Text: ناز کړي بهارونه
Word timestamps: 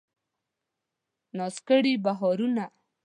ناز 1.37 1.55
کړي 1.67 1.93
بهارونه 2.03 2.65